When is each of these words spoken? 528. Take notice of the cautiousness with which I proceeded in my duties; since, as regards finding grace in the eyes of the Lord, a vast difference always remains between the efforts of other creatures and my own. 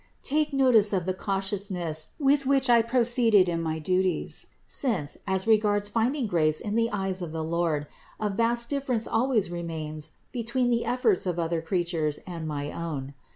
528. 0.23 0.35
Take 0.47 0.53
notice 0.57 0.93
of 0.93 1.05
the 1.05 1.13
cautiousness 1.13 2.07
with 2.17 2.47
which 2.47 2.71
I 2.71 2.81
proceeded 2.81 3.47
in 3.47 3.61
my 3.61 3.77
duties; 3.77 4.47
since, 4.65 5.15
as 5.27 5.45
regards 5.45 5.89
finding 5.89 6.25
grace 6.25 6.59
in 6.59 6.73
the 6.73 6.89
eyes 6.91 7.21
of 7.21 7.31
the 7.31 7.43
Lord, 7.43 7.85
a 8.19 8.31
vast 8.31 8.67
difference 8.67 9.05
always 9.07 9.51
remains 9.51 10.13
between 10.31 10.71
the 10.71 10.85
efforts 10.85 11.27
of 11.27 11.37
other 11.37 11.61
creatures 11.61 12.17
and 12.25 12.47
my 12.47 12.71
own. 12.73 13.13